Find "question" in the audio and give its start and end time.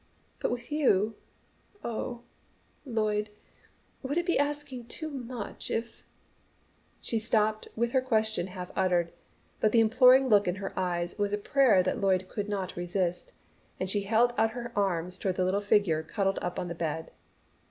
8.01-8.47